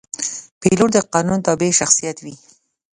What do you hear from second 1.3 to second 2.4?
تابع شخصیت وي.